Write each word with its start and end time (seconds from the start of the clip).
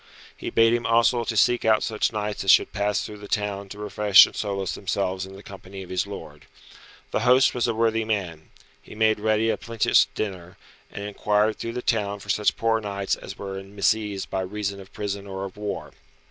He 0.35 0.49
bade 0.49 0.73
him 0.73 0.87
also 0.87 1.23
to 1.23 1.37
seek 1.37 1.63
out 1.63 1.83
such 1.83 2.11
knights 2.11 2.43
as 2.43 2.49
should 2.49 2.73
pass 2.73 3.03
through 3.05 3.19
the 3.19 3.27
town 3.27 3.69
to 3.69 3.77
refresh 3.77 4.25
and 4.25 4.35
solace 4.35 4.73
themselves 4.73 5.27
in 5.27 5.35
the 5.35 5.43
company 5.43 5.83
of 5.83 5.91
his 5.91 6.07
lord. 6.07 6.47
The 7.11 7.19
host 7.19 7.53
was 7.53 7.67
a 7.67 7.75
worthy 7.75 8.03
man. 8.03 8.49
He 8.81 8.95
made 8.95 9.19
ready 9.19 9.51
a 9.51 9.57
plenteous 9.57 10.07
dinner, 10.15 10.57
and 10.91 11.03
inquired 11.05 11.57
through 11.57 11.73
the 11.73 11.83
town 11.83 12.17
for 12.19 12.29
such 12.29 12.57
poor 12.57 12.81
knights 12.81 13.15
as 13.15 13.37
were 13.37 13.59
in 13.59 13.75
misease 13.75 14.25
by 14.27 14.41
reason 14.41 14.79
of 14.81 14.91
prison 14.91 15.27
or 15.27 15.45
of 15.45 15.55
war. 15.55 15.91